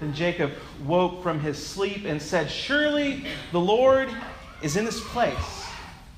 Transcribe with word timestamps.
Then 0.00 0.14
Jacob 0.14 0.52
woke 0.84 1.22
from 1.22 1.40
his 1.40 1.64
sleep 1.64 2.06
and 2.06 2.20
said, 2.20 2.50
Surely 2.50 3.26
the 3.52 3.60
Lord 3.60 4.08
is 4.62 4.76
in 4.76 4.86
this 4.86 5.00
place, 5.08 5.66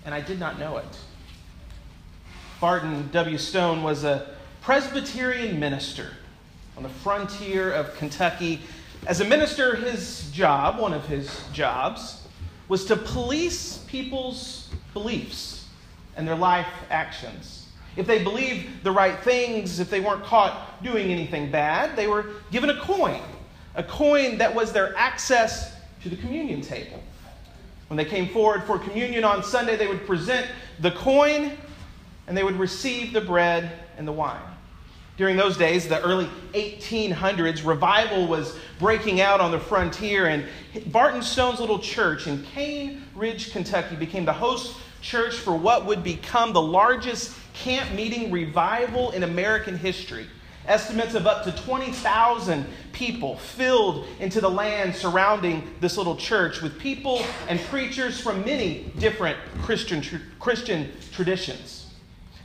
and 0.04 0.14
I 0.14 0.20
did 0.20 0.38
not 0.38 0.58
know 0.58 0.76
it. 0.76 0.98
Barton 2.60 3.08
W. 3.10 3.38
Stone 3.38 3.82
was 3.82 4.04
a 4.04 4.36
Presbyterian 4.60 5.58
minister 5.58 6.12
on 6.76 6.84
the 6.84 6.88
frontier 6.88 7.72
of 7.72 7.92
Kentucky. 7.96 8.60
As 9.08 9.20
a 9.20 9.24
minister, 9.24 9.74
his 9.74 10.30
job, 10.30 10.78
one 10.78 10.94
of 10.94 11.04
his 11.06 11.44
jobs, 11.52 12.22
was 12.68 12.84
to 12.84 12.96
police 12.96 13.78
people's 13.88 14.70
beliefs 14.92 15.66
and 16.16 16.26
their 16.26 16.36
life 16.36 16.68
actions. 16.88 17.66
If 17.96 18.06
they 18.06 18.22
believed 18.22 18.84
the 18.84 18.92
right 18.92 19.18
things, 19.20 19.80
if 19.80 19.90
they 19.90 20.00
weren't 20.00 20.22
caught 20.22 20.82
doing 20.84 21.10
anything 21.10 21.50
bad, 21.50 21.96
they 21.96 22.06
were 22.06 22.26
given 22.50 22.70
a 22.70 22.80
coin, 22.80 23.20
a 23.74 23.82
coin 23.82 24.38
that 24.38 24.54
was 24.54 24.72
their 24.72 24.96
access 24.96 25.74
to 26.02 26.08
the 26.08 26.16
communion 26.16 26.60
table. 26.60 27.02
When 27.88 27.96
they 27.96 28.04
came 28.04 28.28
forward 28.28 28.64
for 28.64 28.78
communion 28.78 29.24
on 29.24 29.42
Sunday, 29.42 29.76
they 29.76 29.86
would 29.86 30.06
present 30.06 30.46
the 30.80 30.90
coin 30.92 31.52
and 32.26 32.36
they 32.36 32.44
would 32.44 32.58
receive 32.58 33.12
the 33.12 33.20
bread 33.20 33.72
and 33.98 34.06
the 34.06 34.12
wine. 34.12 34.40
During 35.18 35.36
those 35.36 35.58
days, 35.58 35.88
the 35.88 36.00
early 36.00 36.26
1800s, 36.54 37.66
revival 37.66 38.26
was 38.26 38.56
breaking 38.78 39.20
out 39.20 39.40
on 39.40 39.50
the 39.50 39.60
frontier, 39.60 40.26
and 40.26 40.46
Barton 40.86 41.22
Stone's 41.22 41.60
little 41.60 41.78
church 41.78 42.26
in 42.26 42.42
Cane 42.44 43.04
Ridge, 43.14 43.52
Kentucky, 43.52 43.94
became 43.94 44.24
the 44.24 44.32
host 44.32 44.74
church 45.02 45.34
for 45.34 45.54
what 45.54 45.84
would 45.84 46.02
become 46.02 46.52
the 46.54 46.62
largest 46.62 47.36
camp 47.52 47.92
meeting 47.92 48.30
revival 48.30 49.10
in 49.10 49.22
American 49.22 49.76
history. 49.76 50.26
Estimates 50.66 51.14
of 51.14 51.26
up 51.26 51.44
to 51.44 51.52
20,000 51.64 52.66
people 52.92 53.36
filled 53.36 54.06
into 54.20 54.40
the 54.40 54.50
land 54.50 54.94
surrounding 54.94 55.68
this 55.80 55.96
little 55.96 56.16
church 56.16 56.62
with 56.62 56.78
people 56.78 57.24
and 57.48 57.60
preachers 57.62 58.20
from 58.20 58.44
many 58.44 58.92
different 58.98 59.36
Christian, 59.62 60.02
Christian 60.38 60.92
traditions. 61.12 61.82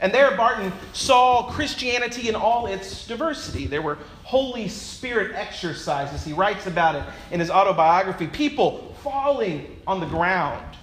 And 0.00 0.12
there, 0.12 0.36
Barton 0.36 0.72
saw 0.92 1.50
Christianity 1.50 2.28
in 2.28 2.36
all 2.36 2.66
its 2.66 3.06
diversity. 3.06 3.66
There 3.66 3.82
were 3.82 3.98
Holy 4.22 4.68
Spirit 4.68 5.34
exercises. 5.34 6.24
He 6.24 6.32
writes 6.32 6.66
about 6.66 6.94
it 6.94 7.02
in 7.32 7.40
his 7.40 7.50
autobiography. 7.50 8.28
People 8.28 8.94
falling 9.02 9.76
on 9.86 9.98
the 10.00 10.06
ground, 10.06 10.76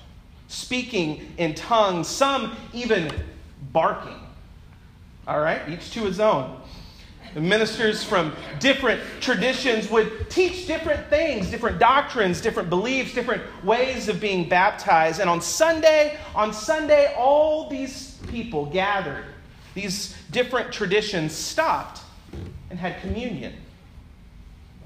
speaking 0.48 1.34
in 1.38 1.54
tongues, 1.54 2.08
some 2.08 2.58
even 2.74 3.10
barking. 3.72 4.20
All 5.28 5.40
right, 5.40 5.68
each 5.70 5.92
to 5.92 6.02
his 6.02 6.20
own. 6.20 6.60
Ministers 7.36 8.04
from 8.04 8.34
different 8.60 9.02
traditions 9.20 9.90
would 9.90 10.30
teach 10.30 10.68
different 10.68 11.10
things, 11.10 11.52
different 11.52 11.80
doctrines, 11.80 12.40
different 12.40 12.70
beliefs, 12.70 13.14
different 13.14 13.44
ways 13.66 14.08
of 14.08 14.22
being 14.22 14.48
baptized. 14.48 15.20
And 15.20 15.30
on 15.30 15.42
Sunday, 15.42 16.18
on 16.34 16.54
Sunday, 16.54 17.14
all 17.18 17.70
these 17.70 18.18
people 18.28 18.66
gathered, 18.68 19.26
these 19.74 20.16
different 20.32 20.72
traditions 20.72 21.34
stopped 21.34 22.02
and 22.70 22.80
had 22.80 23.02
communion. 23.02 23.54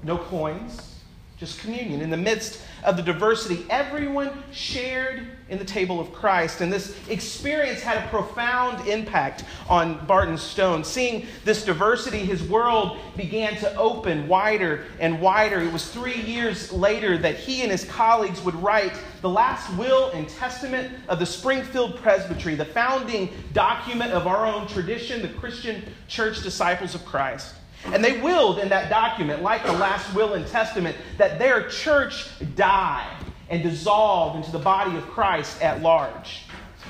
No 0.02 0.18
coins, 0.18 0.99
just 1.40 1.58
communion. 1.58 2.02
In 2.02 2.10
the 2.10 2.18
midst 2.18 2.60
of 2.84 2.98
the 2.98 3.02
diversity, 3.02 3.64
everyone 3.70 4.30
shared 4.52 5.26
in 5.48 5.58
the 5.58 5.64
table 5.64 5.98
of 5.98 6.12
Christ. 6.12 6.60
And 6.60 6.70
this 6.70 6.94
experience 7.08 7.80
had 7.80 8.04
a 8.04 8.06
profound 8.08 8.86
impact 8.86 9.44
on 9.66 10.04
Barton 10.04 10.36
Stone. 10.36 10.84
Seeing 10.84 11.26
this 11.46 11.64
diversity, 11.64 12.18
his 12.18 12.42
world 12.42 12.98
began 13.16 13.56
to 13.56 13.74
open 13.76 14.28
wider 14.28 14.84
and 15.00 15.18
wider. 15.18 15.62
It 15.62 15.72
was 15.72 15.90
three 15.90 16.20
years 16.20 16.70
later 16.74 17.16
that 17.16 17.36
he 17.36 17.62
and 17.62 17.70
his 17.70 17.86
colleagues 17.86 18.42
would 18.42 18.54
write 18.56 18.92
the 19.22 19.30
last 19.30 19.74
will 19.78 20.10
and 20.10 20.28
testament 20.28 20.92
of 21.08 21.18
the 21.18 21.26
Springfield 21.26 21.96
Presbytery, 21.96 22.54
the 22.54 22.66
founding 22.66 23.30
document 23.54 24.12
of 24.12 24.26
our 24.26 24.44
own 24.44 24.66
tradition, 24.66 25.22
the 25.22 25.28
Christian 25.28 25.82
Church 26.06 26.42
Disciples 26.42 26.94
of 26.94 27.02
Christ. 27.06 27.54
And 27.86 28.04
they 28.04 28.20
willed 28.20 28.58
in 28.58 28.68
that 28.68 28.90
document, 28.90 29.42
like 29.42 29.64
the 29.64 29.72
last 29.72 30.14
will 30.14 30.34
and 30.34 30.46
testament, 30.46 30.96
that 31.18 31.38
their 31.38 31.68
church 31.68 32.28
die 32.54 33.06
and 33.48 33.62
dissolve 33.62 34.36
into 34.36 34.52
the 34.52 34.58
body 34.58 34.96
of 34.96 35.06
Christ 35.08 35.60
at 35.62 35.82
large. 35.82 36.42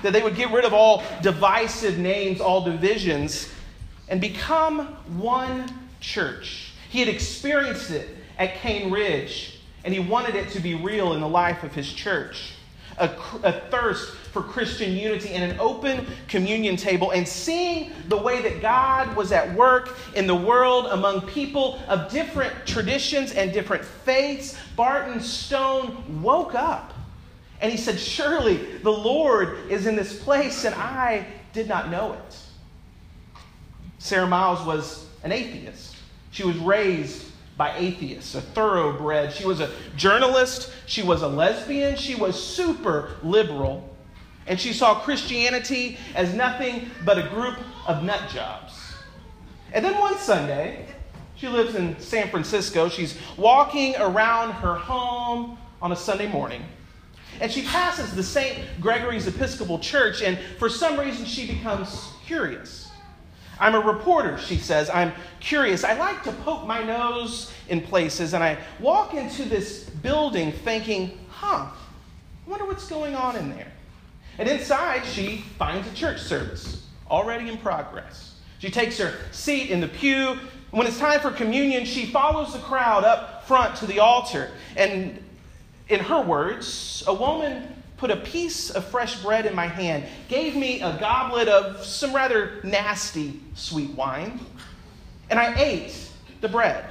That 0.03 0.13
they 0.13 0.23
would 0.23 0.37
get 0.37 0.51
rid 0.51 0.65
of 0.65 0.75
all 0.75 1.03
divisive 1.23 1.99
names, 1.99 2.41
all 2.41 2.63
divisions, 2.63 3.51
and 4.09 4.21
become 4.21 4.87
one 5.19 5.73
church. 6.01 6.73
He 6.91 6.99
had 6.99 7.09
experienced 7.09 7.91
it 7.91 8.09
at 8.39 8.57
Cane 8.57 8.91
Ridge, 8.91 9.61
and 9.85 9.95
he 9.95 10.01
wanted 10.01 10.35
it 10.35 10.51
to 10.51 10.61
be 10.61 10.75
real 10.75 11.13
in 11.13 11.21
the 11.21 11.29
life 11.29 11.63
of 11.63 11.75
his 11.75 11.91
church. 11.91 12.55
A, 12.99 13.11
a 13.43 13.53
thirst 13.71 14.15
for 14.33 14.43
Christian 14.43 14.93
unity 14.93 15.31
and 15.31 15.51
an 15.51 15.59
open 15.59 16.07
communion 16.29 16.77
table 16.77 17.11
and 17.11 17.27
seeing 17.27 17.93
the 18.09 18.17
way 18.17 18.43
that 18.43 18.63
God 18.63 19.15
was 19.17 19.33
at 19.33 19.53
work 19.55 19.97
in 20.15 20.27
the 20.27 20.35
world 20.35 20.87
among 20.87 21.23
people 21.23 21.81
of 21.89 22.11
different 22.11 22.53
traditions 22.67 23.33
and 23.33 23.53
different 23.53 23.85
faiths, 23.85 24.57
Barton 24.77 25.21
Stone 25.21 26.23
woke 26.23 26.55
up 26.55 26.95
and 27.61 27.71
he 27.71 27.77
said, 27.77 27.99
Surely 27.99 28.57
the 28.79 28.91
Lord 28.91 29.71
is 29.71 29.87
in 29.87 29.97
this 29.97 30.23
place, 30.23 30.65
and 30.65 30.75
I 30.75 31.27
did 31.53 31.69
not 31.69 31.91
know 31.91 32.15
it. 32.15 32.39
Sara 33.99 34.27
Miles 34.27 34.65
was 34.65 35.07
an 35.25 35.33
atheist. 35.33 35.97
She 36.31 36.45
was 36.45 36.57
raised 36.57 37.27
by 37.57 37.77
atheists, 37.77 38.35
a 38.35 38.41
thoroughbred. 38.41 39.33
She 39.33 39.45
was 39.45 39.61
a 39.61 39.71
journalist. 39.95 40.73
She 40.87 41.03
was 41.03 41.21
a 41.21 41.29
lesbian. 41.29 41.97
She 41.97 42.15
was 42.15 42.43
super 42.43 43.17
liberal. 43.23 43.90
And 44.51 44.59
she 44.59 44.73
saw 44.73 44.97
Christianity 44.97 45.97
as 46.17 46.35
nothing 46.35 46.91
but 47.05 47.17
a 47.17 47.23
group 47.29 47.57
of 47.87 48.03
nut 48.03 48.29
jobs. 48.31 48.95
And 49.73 49.85
then 49.85 49.97
one 50.01 50.19
Sunday, 50.19 50.87
she 51.37 51.47
lives 51.47 51.77
in 51.77 51.97
San 52.01 52.29
Francisco. 52.31 52.89
She's 52.89 53.17
walking 53.37 53.95
around 53.97 54.51
her 54.51 54.75
home 54.75 55.57
on 55.81 55.93
a 55.93 55.97
Sunday 55.97 56.27
morning. 56.27 56.65
And 57.41 57.53
she 57.53 57.63
passes 57.63 58.13
the 58.13 58.25
St. 58.25 58.59
Gregory's 58.81 59.29
Episcopal 59.29 59.79
Church, 59.79 60.21
and 60.21 60.37
for 60.59 60.69
some 60.69 60.99
reason, 60.99 61.27
she 61.27 61.47
becomes 61.47 62.11
curious. 62.27 62.91
I'm 63.61 63.77
a 63.77 63.81
reporter, 63.81 64.37
she 64.37 64.57
says. 64.57 64.91
I'm 64.91 65.13
curious. 65.39 65.85
I 65.85 65.93
like 65.93 66.25
to 66.25 66.33
poke 66.33 66.67
my 66.67 66.83
nose 66.83 67.53
in 67.69 67.83
places, 67.83 68.35
and 68.35 68.43
I 68.43 68.59
walk 68.81 69.15
into 69.15 69.45
this 69.45 69.89
building 69.89 70.51
thinking, 70.51 71.21
huh, 71.29 71.69
I 71.71 72.51
wonder 72.51 72.67
what's 72.67 72.89
going 72.89 73.15
on 73.15 73.37
in 73.37 73.49
there. 73.51 73.71
And 74.41 74.49
inside, 74.49 75.05
she 75.05 75.45
finds 75.59 75.87
a 75.87 75.95
church 75.95 76.19
service 76.19 76.87
already 77.11 77.51
in 77.51 77.59
progress. 77.59 78.37
She 78.59 78.71
takes 78.71 78.97
her 78.97 79.19
seat 79.33 79.69
in 79.69 79.83
the 79.83 79.89
pew. 79.89 80.39
When 80.71 80.87
it's 80.87 80.99
time 80.99 81.21
for 81.21 81.31
communion, 81.31 81.85
she 81.85 82.07
follows 82.07 82.55
the 82.55 82.59
crowd 82.61 83.05
up 83.05 83.47
front 83.47 83.77
to 83.77 83.87
the 83.87 84.01
altar. 84.01 84.51
And 84.79 85.23
in 85.91 86.01
her 86.01 86.23
words, 86.23 87.05
a 87.07 87.13
woman 87.13 87.83
put 87.99 88.11
a 88.11 88.17
piece 88.17 88.71
of 88.71 88.87
fresh 88.87 89.23
bread 89.23 89.45
in 89.45 89.55
my 89.55 89.67
hand, 89.67 90.05
gave 90.29 90.57
me 90.57 90.81
a 90.81 90.97
goblet 90.99 91.49
of 91.49 91.85
some 91.85 92.15
rather 92.15 92.63
nasty 92.65 93.43
sweet 93.55 93.91
wine, 93.91 94.41
and 95.29 95.39
I 95.39 95.55
ate 95.61 96.11
the 96.41 96.49
bread. 96.49 96.87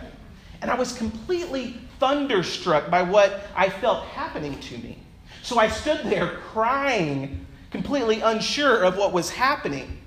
And 0.62 0.70
I 0.70 0.76
was 0.76 0.94
completely 0.94 1.81
thunderstruck 2.00 2.92
by 2.92 3.02
what 3.02 3.48
I 3.56 3.70
felt 3.70 4.06
happening 4.06 4.60
to 4.60 4.78
me. 4.78 5.00
So 5.41 5.57
I 5.57 5.67
stood 5.67 6.06
there 6.06 6.38
crying, 6.51 7.45
completely 7.72 8.22
unsure 8.22 8.84
of 8.84 8.97
what 8.97 9.13
was 9.13 9.29
happening. 9.29 9.97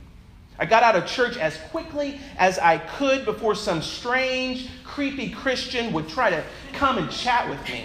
I 0.58 0.66
got 0.66 0.82
out 0.82 0.94
of 0.94 1.06
church 1.06 1.36
as 1.36 1.56
quickly 1.70 2.20
as 2.38 2.58
I 2.58 2.78
could 2.78 3.24
before 3.24 3.54
some 3.54 3.82
strange, 3.82 4.68
creepy 4.84 5.30
Christian 5.30 5.92
would 5.92 6.08
try 6.08 6.30
to 6.30 6.44
come 6.72 6.98
and 6.98 7.10
chat 7.10 7.48
with 7.48 7.62
me. 7.68 7.84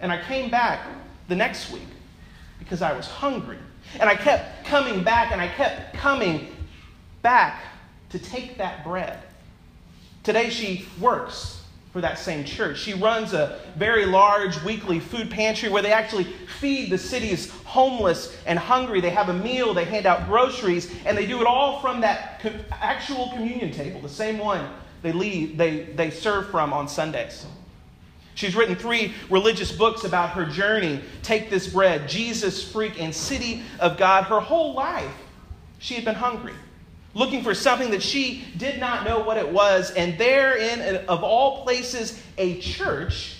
And 0.00 0.10
I 0.10 0.20
came 0.22 0.50
back 0.50 0.86
the 1.28 1.36
next 1.36 1.70
week 1.70 1.86
because 2.58 2.82
I 2.82 2.92
was 2.92 3.06
hungry. 3.06 3.58
And 4.00 4.08
I 4.08 4.16
kept 4.16 4.66
coming 4.66 5.04
back 5.04 5.30
and 5.30 5.40
I 5.40 5.48
kept 5.48 5.94
coming 5.94 6.48
back 7.22 7.62
to 8.10 8.18
take 8.18 8.58
that 8.58 8.82
bread. 8.84 9.20
Today 10.24 10.50
she 10.50 10.86
works 11.00 11.53
for 11.94 12.00
that 12.00 12.18
same 12.18 12.42
church. 12.44 12.80
She 12.80 12.92
runs 12.92 13.34
a 13.34 13.60
very 13.76 14.04
large 14.04 14.60
weekly 14.64 14.98
food 14.98 15.30
pantry 15.30 15.68
where 15.68 15.80
they 15.80 15.92
actually 15.92 16.24
feed 16.58 16.90
the 16.90 16.98
city's 16.98 17.52
homeless 17.62 18.36
and 18.46 18.58
hungry. 18.58 19.00
They 19.00 19.10
have 19.10 19.28
a 19.28 19.32
meal, 19.32 19.72
they 19.72 19.84
hand 19.84 20.04
out 20.04 20.26
groceries, 20.26 20.92
and 21.06 21.16
they 21.16 21.24
do 21.24 21.40
it 21.40 21.46
all 21.46 21.80
from 21.80 22.00
that 22.00 22.44
actual 22.72 23.30
communion 23.30 23.70
table, 23.70 24.00
the 24.00 24.08
same 24.08 24.38
one 24.38 24.68
they, 25.02 25.12
leave, 25.12 25.56
they, 25.56 25.82
they 25.94 26.10
serve 26.10 26.50
from 26.50 26.72
on 26.72 26.88
Sundays. 26.88 27.46
She's 28.34 28.56
written 28.56 28.74
three 28.74 29.14
religious 29.30 29.70
books 29.70 30.02
about 30.02 30.30
her 30.30 30.46
journey 30.46 31.00
Take 31.22 31.48
This 31.48 31.68
Bread, 31.68 32.08
Jesus 32.08 32.72
Freak, 32.72 33.00
and 33.00 33.14
City 33.14 33.62
of 33.78 33.98
God. 33.98 34.24
Her 34.24 34.40
whole 34.40 34.74
life, 34.74 35.14
she 35.78 35.94
had 35.94 36.04
been 36.04 36.16
hungry. 36.16 36.54
Looking 37.14 37.42
for 37.42 37.54
something 37.54 37.90
that 37.92 38.02
she 38.02 38.44
did 38.56 38.78
not 38.78 39.04
know 39.04 39.20
what 39.20 39.36
it 39.36 39.48
was. 39.48 39.90
And 39.92 40.18
there, 40.18 40.56
in 40.56 41.06
of 41.06 41.22
all 41.22 41.62
places, 41.62 42.20
a 42.36 42.60
church, 42.60 43.36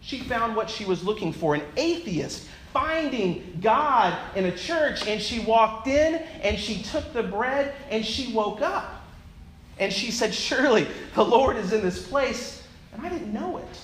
she 0.00 0.20
found 0.20 0.54
what 0.54 0.68
she 0.68 0.84
was 0.84 1.02
looking 1.02 1.32
for 1.32 1.54
an 1.54 1.62
atheist 1.76 2.48
finding 2.72 3.58
God 3.62 4.18
in 4.34 4.46
a 4.46 4.56
church. 4.56 5.06
And 5.06 5.22
she 5.22 5.38
walked 5.40 5.86
in 5.86 6.16
and 6.42 6.58
she 6.58 6.82
took 6.82 7.12
the 7.12 7.22
bread 7.22 7.74
and 7.88 8.04
she 8.04 8.32
woke 8.32 8.60
up. 8.60 9.02
And 9.78 9.92
she 9.92 10.10
said, 10.10 10.34
Surely 10.34 10.86
the 11.14 11.24
Lord 11.24 11.56
is 11.56 11.72
in 11.72 11.82
this 11.82 12.06
place. 12.06 12.62
And 12.92 13.04
I 13.04 13.08
didn't 13.08 13.32
know 13.32 13.58
it. 13.58 13.80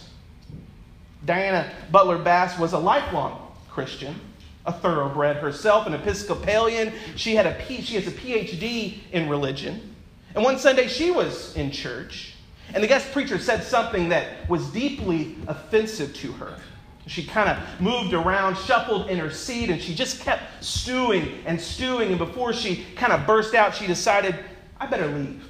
Diana 1.24 1.70
Butler 1.90 2.18
Bass 2.18 2.58
was 2.58 2.72
a 2.72 2.78
lifelong 2.78 3.52
Christian 3.68 4.14
a 4.66 4.72
thoroughbred 4.72 5.36
herself, 5.36 5.86
an 5.86 5.94
Episcopalian. 5.94 6.92
She, 7.16 7.34
had 7.34 7.46
a 7.46 7.54
P, 7.66 7.80
she 7.80 7.94
has 7.96 8.06
a 8.06 8.10
PhD 8.10 8.98
in 9.12 9.28
religion. 9.28 9.94
And 10.34 10.44
one 10.44 10.58
Sunday 10.58 10.86
she 10.86 11.10
was 11.10 11.56
in 11.56 11.70
church, 11.70 12.34
and 12.72 12.82
the 12.82 12.88
guest 12.88 13.12
preacher 13.12 13.38
said 13.38 13.64
something 13.64 14.10
that 14.10 14.48
was 14.48 14.66
deeply 14.68 15.36
offensive 15.48 16.14
to 16.16 16.32
her. 16.32 16.56
She 17.06 17.24
kind 17.26 17.48
of 17.48 17.80
moved 17.80 18.12
around, 18.12 18.56
shuffled 18.56 19.10
in 19.10 19.18
her 19.18 19.30
seat, 19.30 19.70
and 19.70 19.82
she 19.82 19.94
just 19.94 20.20
kept 20.20 20.62
stewing 20.62 21.42
and 21.46 21.60
stewing. 21.60 22.10
And 22.10 22.18
before 22.18 22.52
she 22.52 22.84
kind 22.94 23.12
of 23.12 23.26
burst 23.26 23.54
out, 23.54 23.74
she 23.74 23.88
decided, 23.88 24.36
I 24.78 24.86
better 24.86 25.08
leave. 25.08 25.49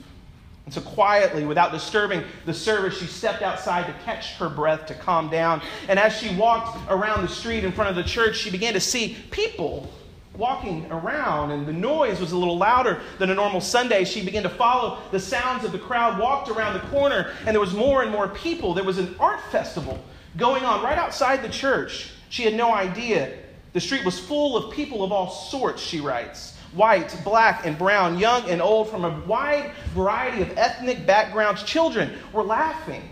And 0.71 0.85
so, 0.85 0.89
quietly, 0.89 1.45
without 1.45 1.73
disturbing 1.73 2.23
the 2.47 2.55
service, 2.55 2.97
she 2.97 3.07
stepped 3.07 3.43
outside 3.43 3.87
to 3.87 4.05
catch 4.05 4.35
her 4.35 4.49
breath, 4.49 4.87
to 4.87 4.95
calm 4.95 5.29
down. 5.29 5.63
And 5.89 5.99
as 5.99 6.17
she 6.17 6.33
walked 6.37 6.79
around 6.89 7.23
the 7.23 7.29
street 7.29 7.65
in 7.65 7.73
front 7.73 7.91
of 7.91 7.97
the 7.97 8.09
church, 8.09 8.37
she 8.37 8.53
began 8.53 8.75
to 8.75 8.81
see 8.81 9.17
people 9.33 9.91
walking 10.37 10.87
around, 10.93 11.51
and 11.51 11.67
the 11.67 11.73
noise 11.73 12.21
was 12.21 12.31
a 12.31 12.37
little 12.37 12.57
louder 12.57 13.01
than 13.19 13.31
a 13.31 13.35
normal 13.35 13.61
Sunday. 13.61 14.05
She 14.05 14.25
began 14.25 14.45
to 14.45 14.49
follow 14.49 15.01
the 15.11 15.19
sounds 15.19 15.65
of 15.65 15.73
the 15.73 15.79
crowd, 15.81 16.21
walked 16.21 16.49
around 16.49 16.75
the 16.75 16.87
corner, 16.87 17.33
and 17.47 17.49
there 17.49 17.61
was 17.61 17.75
more 17.75 18.05
and 18.05 18.13
more 18.13 18.29
people. 18.29 18.73
There 18.73 18.85
was 18.85 18.99
an 18.99 19.17
art 19.19 19.41
festival 19.51 19.99
going 20.37 20.63
on 20.63 20.85
right 20.85 20.99
outside 20.99 21.43
the 21.43 21.49
church. 21.49 22.13
She 22.29 22.45
had 22.45 22.55
no 22.55 22.73
idea. 22.73 23.37
The 23.73 23.81
street 23.81 24.05
was 24.05 24.21
full 24.21 24.57
of 24.57 24.73
people 24.73 25.03
of 25.03 25.11
all 25.11 25.31
sorts, 25.31 25.83
she 25.83 26.01
writes 26.01 26.55
white, 26.73 27.17
black, 27.25 27.67
and 27.67 27.77
brown, 27.77 28.19
young 28.19 28.49
and 28.49 28.63
old, 28.63 28.89
from 28.91 29.05
a 29.05 29.21
wide 29.27 29.73
variety 29.95 30.43
of 30.43 30.57
ethnic 30.57 31.07
backgrounds. 31.07 31.63
Children 31.63 32.13
were 32.33 32.43
laughing 32.43 33.03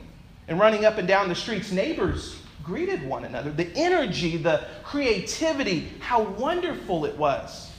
and 0.46 0.58
running 0.58 0.84
up 0.84 0.99
and 0.99 1.08
down 1.08 1.28
the 1.28 1.34
streets. 1.34 1.72
Neighbors 1.72 2.40
greeted 2.62 3.02
one 3.06 3.25
another. 3.25 3.50
The 3.50 3.70
energy, 3.75 4.37
the 4.37 4.66
creativity, 4.84 5.90
how 6.00 6.22
wonderful 6.22 7.05
it 7.05 7.16
was. 7.16 7.70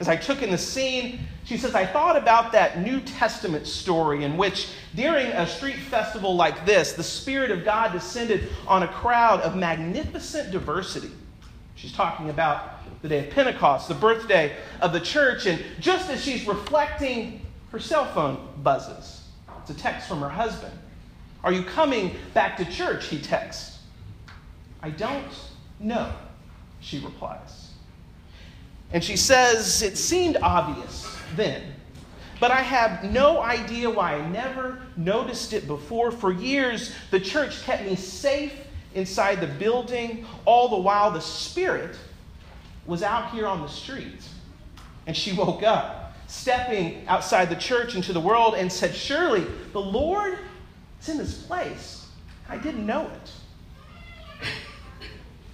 As 0.00 0.08
I 0.08 0.16
took 0.16 0.42
in 0.42 0.50
the 0.50 0.58
scene, 0.58 1.20
she 1.44 1.56
says, 1.56 1.74
I 1.74 1.84
thought 1.86 2.16
about 2.16 2.52
that 2.52 2.80
New 2.80 3.00
Testament 3.00 3.66
story 3.66 4.22
in 4.22 4.36
which, 4.36 4.68
during 4.94 5.26
a 5.28 5.46
street 5.46 5.78
festival 5.78 6.36
like 6.36 6.64
this, 6.66 6.92
the 6.92 7.02
Spirit 7.02 7.50
of 7.50 7.64
God 7.64 7.92
descended 7.92 8.48
on 8.66 8.84
a 8.84 8.88
crowd 8.88 9.40
of 9.40 9.56
magnificent 9.56 10.52
diversity. 10.52 11.10
She's 11.78 11.92
talking 11.92 12.28
about 12.28 13.02
the 13.02 13.08
day 13.08 13.20
of 13.20 13.30
Pentecost, 13.30 13.86
the 13.86 13.94
birthday 13.94 14.56
of 14.80 14.92
the 14.92 14.98
church. 14.98 15.46
And 15.46 15.62
just 15.78 16.10
as 16.10 16.22
she's 16.22 16.44
reflecting, 16.44 17.40
her 17.70 17.78
cell 17.78 18.06
phone 18.06 18.48
buzzes. 18.64 19.22
It's 19.60 19.70
a 19.70 19.74
text 19.74 20.08
from 20.08 20.20
her 20.20 20.28
husband. 20.28 20.76
Are 21.44 21.52
you 21.52 21.62
coming 21.62 22.16
back 22.34 22.56
to 22.56 22.64
church? 22.64 23.06
He 23.06 23.20
texts. 23.20 23.78
I 24.82 24.90
don't 24.90 25.24
know, 25.78 26.12
she 26.80 26.98
replies. 26.98 27.70
And 28.92 29.04
she 29.04 29.16
says, 29.16 29.80
It 29.80 29.96
seemed 29.96 30.36
obvious 30.42 31.16
then, 31.36 31.62
but 32.40 32.50
I 32.50 32.62
have 32.62 33.04
no 33.04 33.40
idea 33.40 33.88
why 33.88 34.14
I 34.16 34.28
never 34.28 34.80
noticed 34.96 35.52
it 35.52 35.68
before. 35.68 36.10
For 36.10 36.32
years, 36.32 36.92
the 37.12 37.20
church 37.20 37.62
kept 37.62 37.84
me 37.84 37.94
safe 37.94 38.52
inside 38.94 39.40
the 39.40 39.46
building, 39.46 40.24
all 40.44 40.68
the 40.68 40.76
while 40.76 41.10
the 41.10 41.20
Spirit 41.20 41.96
was 42.86 43.02
out 43.02 43.30
here 43.30 43.46
on 43.46 43.60
the 43.60 43.68
street. 43.68 44.22
And 45.06 45.16
she 45.16 45.32
woke 45.36 45.62
up, 45.62 46.14
stepping 46.26 47.06
outside 47.06 47.48
the 47.50 47.56
church 47.56 47.94
into 47.94 48.12
the 48.12 48.20
world, 48.20 48.54
and 48.54 48.72
said, 48.72 48.94
Surely 48.94 49.46
the 49.72 49.80
Lord 49.80 50.38
is 51.00 51.08
in 51.08 51.18
this 51.18 51.42
place. 51.42 52.06
I 52.48 52.56
didn't 52.56 52.86
know 52.86 53.06
it. 53.06 53.32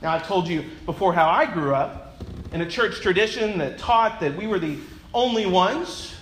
Now, 0.01 0.13
I've 0.13 0.27
told 0.27 0.47
you 0.47 0.65
before 0.85 1.15
how 1.15 1.29
I 1.29 1.47
grew 1.47 1.75
up 1.75 2.23
in 2.53 2.61
a 2.61 2.69
church 2.69 3.01
tradition 3.01 3.59
that 3.59 3.79
taught 3.79 4.21
that 4.21 4.37
we 4.37 4.47
were 4.47 4.59
the 4.59 4.77
only 5.15 5.47
ones 5.47 6.15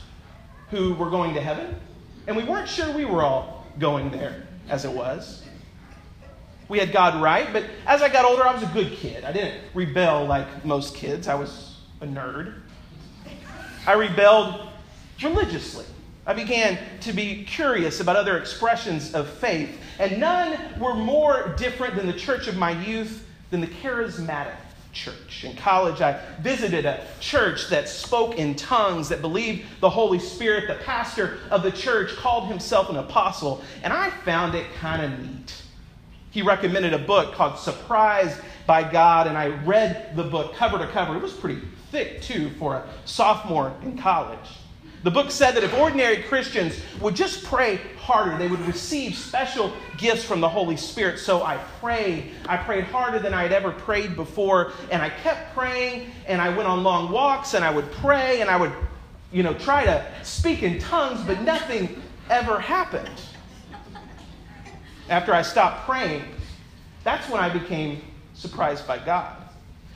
who 0.71 0.95
were 0.95 1.11
going 1.11 1.35
to 1.35 1.41
heaven, 1.41 1.75
and 2.27 2.37
we 2.37 2.45
weren't 2.45 2.69
sure 2.69 2.91
we 2.93 3.05
were 3.05 3.23
all 3.23 3.67
going 3.79 4.11
there 4.11 4.47
as 4.69 4.85
it 4.85 4.93
was 4.93 5.43
we 6.69 6.79
had 6.79 6.93
God 6.93 7.23
right. 7.23 7.53
But 7.53 7.65
as 7.87 8.03
I 8.03 8.09
got 8.09 8.25
older, 8.25 8.47
I 8.47 8.55
was 8.55 8.63
a 8.63 8.73
good 8.73 8.93
kid. 8.93 9.25
I 9.25 9.33
didn't 9.33 9.61
rebel 9.75 10.25
like 10.27 10.65
most 10.65 10.95
kids, 10.95 11.29
I 11.29 11.35
was 11.35 11.77
a 12.01 12.07
nerd. 12.07 12.55
I 13.87 13.93
rebelled 13.93 14.69
religiously. 15.23 15.85
I 16.25 16.35
began 16.35 16.79
to 17.01 17.13
be 17.13 17.45
curious 17.45 17.99
about 17.99 18.15
other 18.15 18.39
expressions 18.39 19.13
of 19.13 19.29
faith, 19.29 19.81
and 19.99 20.21
none 20.21 20.57
were 20.79 20.95
more 20.95 21.55
different 21.59 21.97
than 21.97 22.07
the 22.07 22.13
church 22.13 22.47
of 22.47 22.57
my 22.57 22.71
youth 22.71 23.27
than 23.51 23.61
the 23.61 23.67
charismatic 23.67 24.55
church. 24.93 25.45
In 25.45 25.57
college, 25.57 26.01
I 26.01 26.21
visited 26.41 26.85
a 26.85 27.05
church 27.19 27.69
that 27.71 27.89
spoke 27.89 28.39
in 28.39 28.55
tongues, 28.55 29.09
that 29.09 29.21
believed 29.21 29.67
the 29.81 29.91
Holy 29.91 30.19
Spirit. 30.19 30.69
The 30.69 30.85
pastor 30.85 31.39
of 31.51 31.63
the 31.63 31.73
church 31.73 32.15
called 32.17 32.47
himself 32.47 32.89
an 32.89 32.97
apostle, 32.97 33.63
and 33.83 33.93
I 33.93 34.11
found 34.11 34.55
it 34.55 34.67
kind 34.75 35.03
of 35.03 35.19
neat. 35.19 35.62
He 36.33 36.41
recommended 36.41 36.95
a 36.95 36.99
book 36.99 37.35
called 37.35 37.59
Surprised 37.59 38.41
by 38.67 38.91
God, 38.91 39.27
and 39.27 39.37
I 39.37 39.49
read 39.65 40.17
the 40.17 40.25
book 40.25 40.55
cover 40.55 40.79
to 40.79 40.87
cover. 40.89 41.15
It 41.15 41.23
was 41.23 41.35
pretty 41.35 41.61
thick, 41.91 42.23
too, 42.23 42.49
for 42.59 42.77
a 42.77 42.89
sophomore 43.05 43.75
in 43.83 43.99
college. 43.99 44.39
The 45.03 45.11
book 45.11 45.31
said 45.31 45.55
that 45.57 45.63
if 45.63 45.75
ordinary 45.75 46.23
Christians 46.23 46.81
would 47.03 47.15
just 47.15 47.45
pray 47.45 47.81
harder, 47.99 48.39
they 48.39 48.49
would 48.49 48.67
receive 48.67 49.15
special 49.15 49.75
gifts 49.99 50.25
from 50.25 50.41
the 50.41 50.49
Holy 50.49 50.77
Spirit. 50.77 51.19
So 51.19 51.43
I 51.43 51.59
prayed. 51.81 52.31
I 52.49 52.57
prayed 52.57 52.85
harder 52.85 53.19
than 53.19 53.35
I 53.35 53.43
had 53.43 53.53
ever 53.53 53.71
prayed 53.71 54.17
before, 54.17 54.73
and 54.91 55.03
I 55.03 55.11
kept 55.11 55.55
praying, 55.55 56.13
and 56.27 56.41
I 56.41 56.49
went 56.49 56.67
on 56.67 56.83
long 56.83 57.13
walks, 57.13 57.53
and 57.53 57.63
I 57.63 57.71
would 57.71 57.93
pray, 57.93 58.41
and 58.41 58.49
I 58.49 58.57
would, 58.57 58.73
you 59.33 59.43
know, 59.43 59.53
try 59.53 59.85
to 59.85 60.07
speak 60.23 60.63
in 60.63 60.79
tongues, 60.79 61.21
but 61.27 61.43
nothing 61.43 62.01
ever 62.31 62.59
happened 62.59 63.21
after 65.09 65.35
I 65.35 65.43
stopped 65.43 65.85
praying, 65.85 66.25
that's 67.05 67.29
when 67.29 67.43
I 67.43 67.49
became 67.49 68.03
surprised 68.35 68.87
by 68.87 68.99
God. 68.99 69.37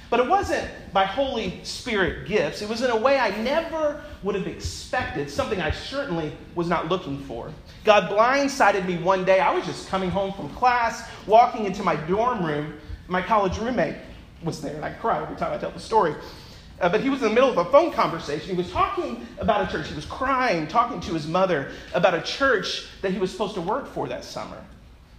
But 0.08 0.20
it 0.20 0.28
wasn't 0.28 0.68
by 0.92 1.04
Holy 1.04 1.60
Spirit 1.64 2.28
gifts. 2.28 2.62
It 2.62 2.68
was 2.68 2.82
in 2.82 2.90
a 2.90 2.96
way 2.96 3.18
I 3.18 3.36
never 3.42 4.00
would 4.22 4.36
have 4.36 4.46
expected, 4.46 5.28
something 5.28 5.60
I 5.60 5.72
certainly 5.72 6.32
was 6.54 6.68
not 6.68 6.88
looking 6.88 7.18
for. 7.24 7.50
God 7.84 8.10
blindsided 8.10 8.86
me 8.86 8.98
one 8.98 9.24
day. 9.24 9.40
I 9.40 9.52
was 9.52 9.64
just 9.64 9.88
coming 9.88 10.10
home 10.10 10.32
from 10.32 10.48
class, 10.50 11.08
walking 11.26 11.64
into 11.66 11.82
my 11.82 11.96
dorm 11.96 12.44
room. 12.44 12.78
My 13.08 13.20
college 13.20 13.58
roommate 13.58 13.96
was 14.44 14.60
there, 14.60 14.76
and 14.76 14.84
I 14.84 14.90
cry 14.92 15.20
every 15.22 15.36
time 15.36 15.52
I 15.52 15.58
tell 15.58 15.72
the 15.72 15.80
story. 15.80 16.14
Uh, 16.80 16.88
but 16.88 17.00
he 17.00 17.08
was 17.08 17.22
in 17.22 17.28
the 17.28 17.34
middle 17.34 17.50
of 17.50 17.58
a 17.58 17.70
phone 17.70 17.90
conversation. 17.90 18.50
He 18.50 18.56
was 18.56 18.70
talking 18.70 19.26
about 19.38 19.68
a 19.68 19.72
church. 19.72 19.88
He 19.88 19.94
was 19.94 20.04
crying, 20.04 20.68
talking 20.68 21.00
to 21.00 21.14
his 21.14 21.26
mother 21.26 21.72
about 21.94 22.14
a 22.14 22.20
church 22.20 22.86
that 23.02 23.12
he 23.12 23.18
was 23.18 23.32
supposed 23.32 23.54
to 23.54 23.60
work 23.60 23.88
for 23.88 24.06
that 24.08 24.24
summer 24.24 24.62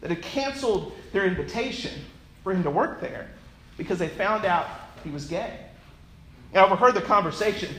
that 0.01 0.09
had 0.09 0.21
canceled 0.21 0.93
their 1.11 1.25
invitation 1.25 2.01
for 2.43 2.53
him 2.53 2.63
to 2.63 2.69
work 2.69 3.01
there 3.01 3.27
because 3.77 3.99
they 3.99 4.07
found 4.07 4.45
out 4.45 4.67
he 5.03 5.09
was 5.09 5.25
gay. 5.25 5.59
I 6.53 6.59
overheard 6.59 6.93
the 6.93 7.01
conversation, 7.01 7.73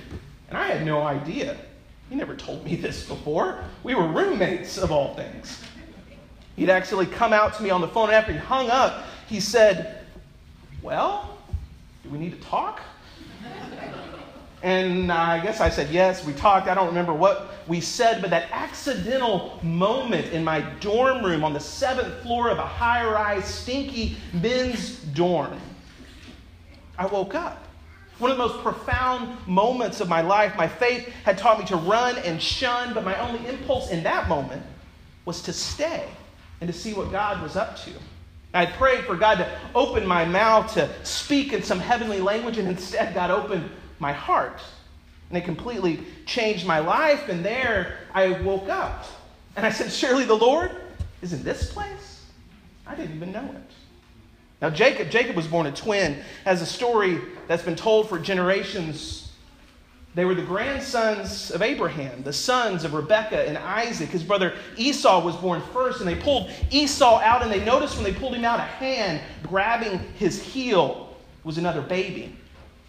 and 0.48 0.58
I 0.58 0.68
had 0.68 0.84
no 0.84 1.02
idea. 1.02 1.56
He 2.08 2.16
never 2.16 2.34
told 2.34 2.64
me 2.64 2.76
this 2.76 3.06
before. 3.06 3.64
We 3.82 3.94
were 3.94 4.06
roommates, 4.06 4.78
of 4.78 4.90
all 4.90 5.14
things. 5.14 5.62
He'd 6.56 6.70
actually 6.70 7.06
come 7.06 7.32
out 7.32 7.54
to 7.54 7.62
me 7.62 7.70
on 7.70 7.80
the 7.80 7.88
phone 7.88 8.10
after 8.10 8.32
he 8.32 8.38
hung 8.38 8.68
up. 8.68 9.04
He 9.28 9.40
said, 9.40 10.04
Well, 10.82 11.38
do 12.02 12.10
we 12.10 12.18
need 12.18 12.32
to 12.32 12.48
talk? 12.48 12.80
And 14.62 15.12
I 15.12 15.40
guess 15.40 15.60
I 15.60 15.68
said 15.68 15.90
yes. 15.90 16.24
We 16.24 16.32
talked. 16.32 16.66
I 16.66 16.74
don't 16.74 16.88
remember 16.88 17.12
what 17.14 17.54
we 17.68 17.80
said, 17.80 18.20
but 18.20 18.30
that 18.30 18.48
accidental 18.50 19.60
moment 19.62 20.32
in 20.32 20.42
my 20.42 20.60
dorm 20.80 21.24
room 21.24 21.44
on 21.44 21.52
the 21.52 21.60
seventh 21.60 22.22
floor 22.22 22.48
of 22.48 22.58
a 22.58 22.66
high 22.66 23.04
rise, 23.04 23.44
stinky 23.44 24.16
men's 24.32 24.98
dorm, 24.98 25.58
I 26.98 27.06
woke 27.06 27.34
up. 27.34 27.64
One 28.18 28.32
of 28.32 28.36
the 28.36 28.48
most 28.48 28.60
profound 28.64 29.36
moments 29.46 30.00
of 30.00 30.08
my 30.08 30.22
life. 30.22 30.56
My 30.56 30.66
faith 30.66 31.08
had 31.24 31.38
taught 31.38 31.60
me 31.60 31.64
to 31.66 31.76
run 31.76 32.18
and 32.18 32.42
shun, 32.42 32.92
but 32.92 33.04
my 33.04 33.16
only 33.20 33.46
impulse 33.48 33.90
in 33.90 34.02
that 34.02 34.28
moment 34.28 34.62
was 35.24 35.40
to 35.42 35.52
stay 35.52 36.08
and 36.60 36.66
to 36.66 36.76
see 36.76 36.94
what 36.94 37.12
God 37.12 37.40
was 37.40 37.54
up 37.54 37.76
to. 37.84 37.92
I 38.54 38.66
prayed 38.66 39.04
for 39.04 39.14
God 39.14 39.36
to 39.36 39.48
open 39.74 40.04
my 40.04 40.24
mouth 40.24 40.72
to 40.74 40.90
speak 41.04 41.52
in 41.52 41.62
some 41.62 41.78
heavenly 41.78 42.20
language, 42.20 42.58
and 42.58 42.66
instead, 42.66 43.14
God 43.14 43.30
opened 43.30 43.70
my 43.98 44.12
heart 44.12 44.60
And 45.28 45.36
it 45.38 45.44
completely 45.44 46.00
changed 46.24 46.66
my 46.66 46.78
life. 46.78 47.28
And 47.28 47.44
there 47.44 47.98
I 48.14 48.40
woke 48.42 48.68
up. 48.68 49.04
And 49.56 49.66
I 49.66 49.70
said, 49.70 49.92
Surely 49.92 50.24
the 50.24 50.36
Lord 50.36 50.70
is 51.20 51.32
in 51.32 51.42
this 51.42 51.72
place? 51.72 52.24
I 52.86 52.94
didn't 52.94 53.16
even 53.16 53.32
know 53.32 53.44
it. 53.44 53.72
Now, 54.60 54.70
Jacob, 54.70 55.10
Jacob 55.10 55.36
was 55.36 55.46
born 55.46 55.66
a 55.66 55.72
twin, 55.72 56.22
has 56.44 56.62
a 56.62 56.66
story 56.66 57.20
that's 57.46 57.62
been 57.62 57.76
told 57.76 58.08
for 58.08 58.18
generations. 58.18 59.30
They 60.14 60.24
were 60.24 60.34
the 60.34 60.42
grandsons 60.42 61.52
of 61.52 61.62
Abraham, 61.62 62.22
the 62.24 62.32
sons 62.32 62.82
of 62.82 62.92
Rebekah 62.92 63.46
and 63.46 63.56
Isaac. 63.56 64.08
His 64.08 64.24
brother 64.24 64.54
Esau 64.76 65.24
was 65.24 65.36
born 65.36 65.62
first, 65.72 66.00
and 66.00 66.08
they 66.08 66.16
pulled 66.16 66.50
Esau 66.70 67.20
out, 67.20 67.42
and 67.42 67.52
they 67.52 67.64
noticed 67.64 67.94
when 67.96 68.04
they 68.04 68.18
pulled 68.18 68.34
him 68.34 68.44
out, 68.44 68.58
a 68.58 68.62
hand 68.62 69.20
grabbing 69.44 70.00
his 70.18 70.42
heel 70.42 71.16
was 71.44 71.58
another 71.58 71.82
baby. 71.82 72.34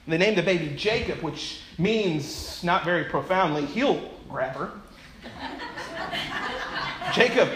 They 0.10 0.18
named 0.18 0.38
the 0.38 0.44
baby 0.44 0.74
Jacob, 0.76 1.22
which 1.22 1.62
means, 1.78 2.64
not 2.64 2.84
very 2.84 3.06
profoundly, 3.06 3.66
heel 3.66 4.12
grabber. 4.28 4.72
Jacob 7.14 7.50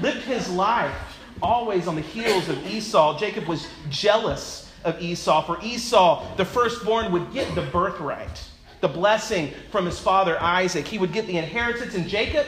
lived 0.00 0.22
his 0.22 0.50
life 0.50 0.94
always 1.42 1.86
on 1.86 1.94
the 1.94 2.02
heels 2.02 2.48
of 2.48 2.66
Esau. 2.66 3.18
Jacob 3.18 3.46
was 3.46 3.66
jealous 3.88 4.70
of 4.84 5.00
Esau, 5.00 5.42
for 5.42 5.58
Esau, 5.62 6.36
the 6.36 6.44
firstborn, 6.44 7.10
would 7.12 7.32
get 7.32 7.54
the 7.54 7.62
birthright, 7.62 8.42
the 8.80 8.88
blessing 8.88 9.52
from 9.70 9.86
his 9.86 9.98
father 9.98 10.40
Isaac. 10.40 10.86
He 10.86 10.98
would 10.98 11.12
get 11.12 11.26
the 11.26 11.38
inheritance, 11.38 11.94
and 11.94 12.08
Jacob, 12.08 12.46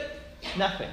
nothing. 0.57 0.89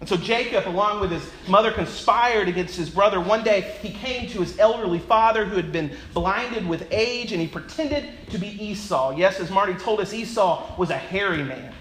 And 0.00 0.08
so 0.08 0.16
Jacob, 0.16 0.68
along 0.68 1.00
with 1.00 1.10
his 1.10 1.28
mother, 1.48 1.72
conspired 1.72 2.48
against 2.48 2.76
his 2.76 2.88
brother. 2.88 3.20
One 3.20 3.42
day 3.42 3.74
he 3.82 3.90
came 3.90 4.28
to 4.30 4.40
his 4.40 4.58
elderly 4.58 5.00
father 5.00 5.44
who 5.44 5.56
had 5.56 5.72
been 5.72 5.90
blinded 6.14 6.68
with 6.68 6.86
age, 6.92 7.32
and 7.32 7.40
he 7.40 7.48
pretended 7.48 8.08
to 8.30 8.38
be 8.38 8.46
Esau. 8.64 9.16
Yes, 9.16 9.40
as 9.40 9.50
Marty 9.50 9.74
told 9.74 10.00
us, 10.00 10.14
Esau 10.14 10.76
was 10.78 10.90
a 10.90 10.96
hairy 10.96 11.42
man. 11.42 11.72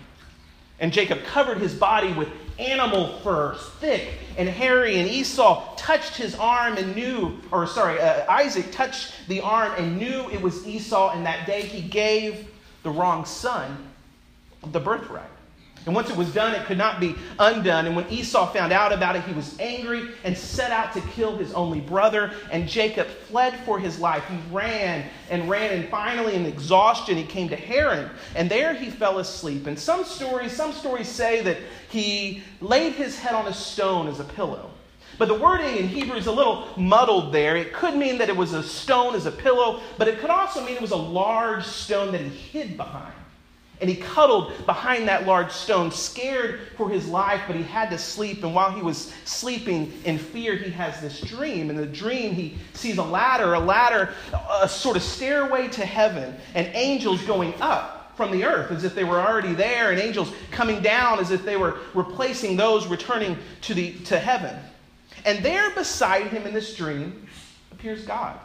And 0.80 0.92
Jacob 0.92 1.24
covered 1.26 1.60
his 1.60 1.76
body 1.76 2.12
with 2.14 2.30
animal 2.58 3.20
fur, 3.20 3.56
thick 3.80 4.08
and 4.38 4.50
hairy. 4.50 5.00
And 5.00 5.08
Esau 5.08 5.76
touched 5.76 6.16
his 6.16 6.34
arm 6.36 6.78
and 6.78 6.96
knew, 6.96 7.40
or 7.52 7.68
sorry, 7.68 8.00
uh, 8.00 8.32
Isaac 8.32 8.72
touched 8.72 9.14
the 9.28 9.42
arm 9.42 9.74
and 9.78 9.98
knew 9.98 10.28
it 10.32 10.42
was 10.42 10.68
Esau. 10.68 11.12
And 11.12 11.26
that 11.26 11.46
day 11.46 11.62
he 11.62 11.82
gave 11.82 12.48
the 12.82 12.90
wrong 12.90 13.26
son 13.26 13.90
the 14.72 14.80
birthright. 14.80 15.30
And 15.88 15.96
once 15.96 16.10
it 16.10 16.18
was 16.18 16.34
done, 16.34 16.54
it 16.54 16.66
could 16.66 16.78
not 16.78 17.00
be 17.00 17.16
undone. 17.40 17.86
And 17.86 17.96
when 17.96 18.10
Esau 18.10 18.52
found 18.52 18.74
out 18.74 18.92
about 18.92 19.16
it, 19.16 19.24
he 19.24 19.32
was 19.32 19.58
angry 19.58 20.10
and 20.26 20.38
set 20.38 20.70
out 20.70 20.92
to 20.94 21.02
kill 21.02 21.38
his 21.38 21.54
only 21.54 21.80
brother. 21.80 22.34
And 22.52 22.68
Jacob 22.68 23.08
fled 23.08 23.58
for 23.66 23.80
his 23.80 23.98
life. 23.98 24.26
He 24.28 24.38
ran 24.52 25.10
and 25.30 25.50
ran, 25.50 25.72
and 25.72 25.88
finally, 25.88 26.36
in 26.36 26.46
exhaustion, 26.46 27.16
he 27.16 27.24
came 27.24 27.48
to 27.50 27.56
Haran. 27.56 28.10
And 28.36 28.52
there 28.52 28.74
he 28.74 28.90
fell 28.90 29.20
asleep. 29.20 29.66
And 29.66 29.80
some 29.80 30.04
stories, 30.04 30.52
some 30.52 30.74
stories 30.74 31.08
say 31.08 31.42
that 31.44 31.58
he 31.90 32.44
laid 32.60 32.92
his 32.92 33.18
head 33.18 33.34
on 33.34 33.48
a 33.48 33.54
stone 33.54 34.10
as 34.10 34.20
a 34.20 34.26
pillow. 34.26 34.70
But 35.18 35.30
the 35.30 35.36
wording 35.36 35.78
in 35.78 35.88
Hebrew 35.88 36.18
is 36.18 36.28
a 36.28 36.34
little 36.34 36.68
muddled 36.76 37.32
there. 37.32 37.56
It 37.56 37.72
could 37.72 37.96
mean 37.96 38.18
that 38.18 38.28
it 38.28 38.36
was 38.36 38.52
a 38.52 38.62
stone 38.62 39.16
as 39.16 39.26
a 39.26 39.32
pillow, 39.32 39.80
but 39.98 40.10
it 40.10 40.20
could 40.20 40.32
also 40.32 40.66
mean 40.66 40.76
it 40.76 40.82
was 40.82 40.92
a 40.92 40.98
large 40.98 41.64
stone 41.64 42.12
that 42.12 42.20
he 42.20 42.28
hid 42.28 42.76
behind. 42.76 43.14
And 43.80 43.90
he 43.90 43.96
cuddled 43.96 44.66
behind 44.66 45.08
that 45.08 45.28
large 45.28 45.52
stone, 45.52 45.92
scared 45.92 46.62
for 46.78 46.90
his 46.90 47.08
life, 47.08 47.42
but 47.46 47.56
he 47.56 47.62
had 47.62 47.92
to 47.92 47.98
sleep. 47.98 48.44
And 48.44 48.56
while 48.56 48.72
he 48.72 48.82
was 48.82 49.14
sleeping 49.26 49.94
in 50.04 50.18
fear, 50.18 50.56
he 50.56 50.72
has 50.72 51.00
this 51.00 51.22
dream. 51.22 51.70
In 51.70 51.76
the 51.76 51.86
dream, 51.86 52.34
he 52.34 52.58
sees 52.74 52.98
a 52.98 53.04
ladder, 53.04 53.54
a 53.54 53.60
ladder, 53.60 54.14
a 54.62 54.68
sort 54.68 54.98
of 54.98 55.04
stairway 55.04 55.68
to 55.70 55.86
heaven, 55.86 56.36
and 56.56 56.68
angels 56.74 57.22
going 57.24 57.54
up 57.62 58.14
from 58.18 58.32
the 58.32 58.44
earth 58.44 58.72
as 58.72 58.84
if 58.84 58.96
they 58.96 59.04
were 59.04 59.20
already 59.20 59.54
there, 59.54 59.92
and 59.92 60.00
angels 60.00 60.34
coming 60.50 60.82
down 60.82 61.20
as 61.20 61.30
if 61.30 61.46
they 61.46 61.56
were 61.56 61.78
replacing 61.94 62.58
those 62.58 62.88
returning 62.88 63.38
to, 63.62 63.76
the, 63.76 63.94
to 64.00 64.18
heaven. 64.18 64.58
And 65.24 65.46
there 65.46 65.70
beside 65.72 66.28
him 66.28 66.48
in 66.48 66.54
this 66.54 66.76
dream 66.76 67.28
appears 67.72 68.06
God. 68.06 68.40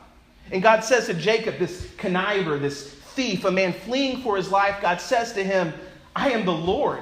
And 0.50 0.62
God 0.62 0.84
says 0.84 1.06
to 1.06 1.14
Jacob, 1.14 1.58
this 1.58 1.86
conniver, 1.96 2.60
this 2.60 2.96
thief, 3.12 3.44
a 3.44 3.50
man 3.50 3.72
fleeing 3.72 4.22
for 4.22 4.36
his 4.36 4.50
life, 4.50 4.80
God 4.82 5.00
says 5.00 5.32
to 5.34 5.44
him, 5.44 5.72
I 6.14 6.30
am 6.30 6.44
the 6.44 6.52
Lord, 6.52 7.00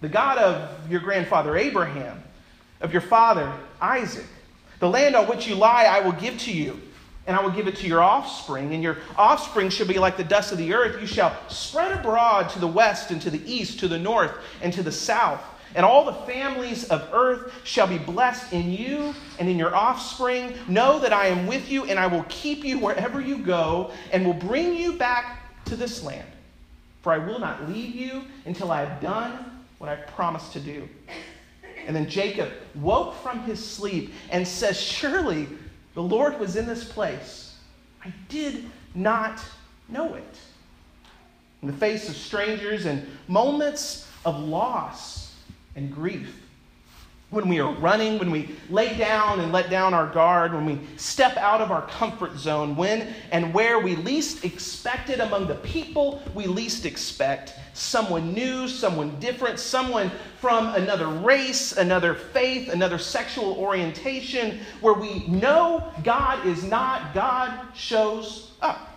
the 0.00 0.08
God 0.08 0.38
of 0.38 0.90
your 0.90 1.00
grandfather 1.00 1.56
Abraham, 1.56 2.22
of 2.80 2.92
your 2.92 3.02
father 3.02 3.52
Isaac. 3.80 4.26
The 4.78 4.88
land 4.88 5.14
on 5.16 5.26
which 5.26 5.46
you 5.46 5.54
lie, 5.54 5.84
I 5.84 6.00
will 6.00 6.12
give 6.12 6.38
to 6.40 6.52
you, 6.52 6.80
and 7.26 7.36
I 7.36 7.42
will 7.42 7.50
give 7.50 7.66
it 7.66 7.76
to 7.76 7.86
your 7.86 8.02
offspring, 8.02 8.74
and 8.74 8.82
your 8.82 8.98
offspring 9.16 9.70
shall 9.70 9.86
be 9.86 9.98
like 9.98 10.16
the 10.16 10.24
dust 10.24 10.52
of 10.52 10.58
the 10.58 10.74
earth. 10.74 11.00
You 11.00 11.06
shall 11.06 11.36
spread 11.48 11.92
abroad 11.92 12.50
to 12.50 12.58
the 12.58 12.66
west, 12.66 13.10
and 13.10 13.20
to 13.22 13.30
the 13.30 13.40
east, 13.50 13.80
to 13.80 13.88
the 13.88 13.98
north, 13.98 14.32
and 14.62 14.72
to 14.74 14.82
the 14.82 14.92
south. 14.92 15.42
And 15.74 15.84
all 15.84 16.04
the 16.04 16.12
families 16.12 16.84
of 16.84 17.08
earth 17.12 17.52
shall 17.64 17.86
be 17.86 17.98
blessed 17.98 18.52
in 18.52 18.72
you 18.72 19.14
and 19.38 19.48
in 19.48 19.58
your 19.58 19.74
offspring. 19.74 20.54
Know 20.68 20.98
that 21.00 21.12
I 21.12 21.26
am 21.26 21.46
with 21.46 21.70
you, 21.70 21.84
and 21.84 21.98
I 21.98 22.06
will 22.06 22.24
keep 22.28 22.64
you 22.64 22.78
wherever 22.78 23.20
you 23.20 23.38
go, 23.38 23.90
and 24.12 24.24
will 24.24 24.32
bring 24.32 24.74
you 24.74 24.94
back 24.94 25.45
to 25.66 25.76
this 25.76 26.02
land. 26.02 26.28
For 27.02 27.12
I 27.12 27.18
will 27.18 27.38
not 27.38 27.68
leave 27.68 27.94
you 27.94 28.24
until 28.46 28.72
I 28.72 28.84
have 28.84 29.00
done 29.00 29.62
what 29.78 29.90
I 29.90 29.96
promised 29.96 30.52
to 30.54 30.60
do. 30.60 30.88
And 31.86 31.94
then 31.94 32.08
Jacob 32.08 32.50
woke 32.74 33.14
from 33.22 33.40
his 33.40 33.64
sleep 33.64 34.12
and 34.30 34.46
says, 34.46 34.80
Surely 34.80 35.46
the 35.94 36.02
Lord 36.02 36.40
was 36.40 36.56
in 36.56 36.66
this 36.66 36.84
place. 36.84 37.56
I 38.04 38.12
did 38.28 38.64
not 38.94 39.40
know 39.88 40.14
it. 40.14 40.38
In 41.62 41.68
the 41.68 41.76
face 41.76 42.08
of 42.08 42.16
strangers 42.16 42.86
and 42.86 43.06
moments 43.28 44.08
of 44.24 44.38
loss 44.38 45.34
and 45.76 45.92
grief, 45.94 46.45
when 47.30 47.48
we 47.48 47.58
are 47.58 47.72
running, 47.74 48.18
when 48.18 48.30
we 48.30 48.54
lay 48.70 48.96
down 48.96 49.40
and 49.40 49.50
let 49.50 49.68
down 49.68 49.92
our 49.92 50.06
guard, 50.06 50.54
when 50.54 50.64
we 50.64 50.78
step 50.96 51.36
out 51.36 51.60
of 51.60 51.72
our 51.72 51.86
comfort 51.88 52.36
zone, 52.38 52.76
when 52.76 53.12
and 53.32 53.52
where 53.52 53.80
we 53.80 53.96
least 53.96 54.44
expect 54.44 55.10
it 55.10 55.18
among 55.18 55.48
the 55.48 55.56
people 55.56 56.22
we 56.34 56.46
least 56.46 56.86
expect, 56.86 57.54
someone 57.74 58.32
new, 58.32 58.68
someone 58.68 59.18
different, 59.18 59.58
someone 59.58 60.10
from 60.40 60.72
another 60.76 61.08
race, 61.08 61.76
another 61.76 62.14
faith, 62.14 62.68
another 62.68 62.98
sexual 62.98 63.54
orientation, 63.54 64.60
where 64.80 64.94
we 64.94 65.26
know 65.26 65.92
God 66.04 66.46
is 66.46 66.62
not, 66.62 67.12
God 67.12 67.74
shows 67.74 68.52
up. 68.62 68.88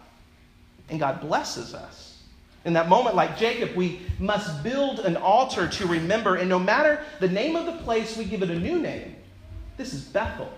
And 0.90 1.00
God 1.00 1.20
blesses 1.22 1.74
us. 1.74 2.09
In 2.66 2.74
that 2.74 2.90
moment, 2.90 3.16
like 3.16 3.38
Jacob, 3.38 3.76
we 3.76 4.02
must 4.20 4.64
build 4.64 5.00
an 5.00 5.16
altar 5.16 5.68
to 5.68 5.88
remember. 5.88 6.36
And 6.36 6.50
no 6.50 6.60
matter 6.60 7.04
the 7.20 7.30
name 7.30 7.56
of 7.56 7.66
the 7.66 7.84
place, 7.84 8.18
we 8.18 8.26
give 8.26 8.44
it 8.44 8.50
a 8.50 8.60
new 8.60 8.80
name. 8.80 9.16
This 9.78 9.94
is 9.94 10.02
Bethel. 10.02 10.52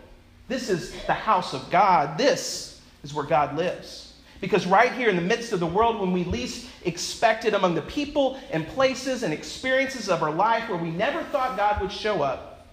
This 0.48 0.70
is 0.70 0.92
the 1.06 1.14
house 1.14 1.54
of 1.54 1.70
God. 1.70 2.18
This 2.18 2.82
is 3.04 3.14
where 3.14 3.26
God 3.26 3.56
lives. 3.56 4.14
Because 4.42 4.66
right 4.66 4.92
here 4.92 5.10
in 5.10 5.16
the 5.16 5.22
midst 5.22 5.54
of 5.54 5.60
the 5.60 5.68
world, 5.68 6.00
when 6.00 6.12
we 6.12 6.24
least 6.24 6.68
expect 6.84 7.46
it, 7.46 7.54
among 7.54 7.76
the 7.76 7.84
people 7.84 8.40
and 8.50 8.68
places 8.70 9.22
and 9.22 9.32
experiences 9.32 10.10
of 10.10 10.24
our 10.24 10.32
life 10.32 10.68
where 10.68 10.80
we 10.80 10.90
never 10.90 11.22
thought 11.26 11.56
God 11.56 11.80
would 11.80 11.92
show 11.92 12.24
up, 12.24 12.66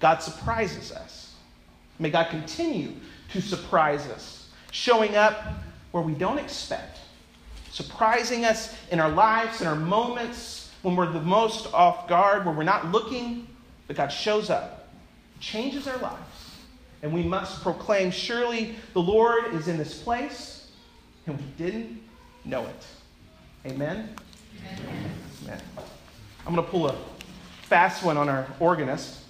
God 0.00 0.18
surprises 0.18 0.92
us. 0.92 1.32
May 1.98 2.10
God 2.10 2.28
continue 2.28 2.92
to 3.30 3.40
surprise 3.40 4.06
us, 4.08 4.48
showing 4.70 5.16
up 5.16 5.42
where 5.92 6.02
we 6.02 6.12
don't 6.12 6.38
expect 6.38 6.98
surprising 7.74 8.44
us 8.44 8.72
in 8.92 9.00
our 9.00 9.10
lives, 9.10 9.60
in 9.60 9.66
our 9.66 9.74
moments 9.74 10.70
when 10.82 10.94
we're 10.94 11.10
the 11.10 11.20
most 11.20 11.72
off 11.74 12.06
guard, 12.08 12.44
where 12.44 12.54
we're 12.54 12.62
not 12.62 12.92
looking, 12.92 13.48
but 13.88 13.96
God 13.96 14.08
shows 14.08 14.48
up, 14.48 14.88
changes 15.40 15.88
our 15.88 15.96
lives. 15.98 16.20
And 17.02 17.12
we 17.12 17.22
must 17.22 17.62
proclaim, 17.62 18.12
surely 18.12 18.76
the 18.92 19.00
Lord 19.00 19.52
is 19.54 19.66
in 19.66 19.76
this 19.76 20.00
place, 20.00 20.70
and 21.26 21.36
we 21.36 21.44
didn't 21.58 22.00
know 22.44 22.64
it. 22.64 22.86
Amen? 23.66 24.14
Amen. 24.60 25.10
Amen. 25.42 25.60
I'm 26.46 26.54
going 26.54 26.64
to 26.64 26.70
pull 26.70 26.86
a 26.88 26.96
fast 27.62 28.04
one 28.04 28.16
on 28.16 28.28
our 28.28 28.46
organist. 28.60 29.20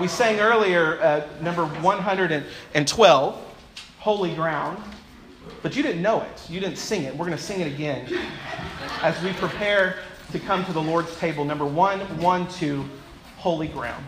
We 0.00 0.08
sang 0.08 0.40
earlier, 0.40 0.98
uh, 1.02 1.28
number 1.42 1.66
112, 1.66 3.54
Holy 3.98 4.34
Ground. 4.34 4.82
But 5.62 5.76
you 5.76 5.82
didn't 5.82 6.02
know 6.02 6.22
it. 6.22 6.50
You 6.50 6.60
didn't 6.60 6.78
sing 6.78 7.04
it. 7.04 7.14
We're 7.14 7.26
going 7.26 7.36
to 7.36 7.42
sing 7.42 7.60
it 7.60 7.66
again 7.66 8.06
as 9.02 9.20
we 9.22 9.32
prepare 9.32 9.98
to 10.32 10.38
come 10.38 10.64
to 10.64 10.72
the 10.72 10.82
Lord's 10.82 11.14
table. 11.18 11.44
Number 11.44 11.66
one, 11.66 12.00
one, 12.20 12.48
two, 12.48 12.84
holy 13.36 13.68
ground. 13.68 14.04